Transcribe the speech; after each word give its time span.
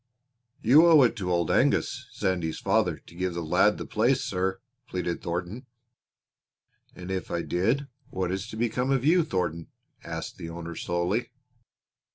"You 0.63 0.87
owe 0.87 1.03
it 1.03 1.15
to 1.17 1.31
Old 1.31 1.51
Angus, 1.51 2.07
Sandy's 2.11 2.57
father, 2.57 2.97
to 3.05 3.13
give 3.13 3.35
the 3.35 3.43
lad 3.43 3.77
the 3.77 3.85
place, 3.85 4.21
sir," 4.23 4.59
pleaded 4.87 5.21
Thornton. 5.21 5.67
"And 6.95 7.11
if 7.11 7.29
I 7.29 7.43
did 7.43 7.85
what 8.09 8.31
is 8.31 8.47
to 8.47 8.57
become 8.57 8.89
of 8.89 9.05
you, 9.05 9.23
Thornton?" 9.23 9.67
asked 10.03 10.37
the 10.37 10.49
owner 10.49 10.73
slowly. 10.75 11.29